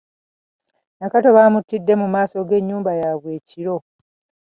Nakato 0.99 1.29
baamuttidde 1.35 1.93
mu 2.01 2.07
maaso 2.13 2.37
g'ennyumba 2.49 2.91
yaabwe 3.01 3.29
ekiro. 3.39 3.75